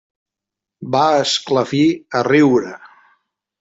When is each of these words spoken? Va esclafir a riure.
Va 0.95 1.03
esclafir 1.27 1.85
a 2.23 2.27
riure. 2.33 2.77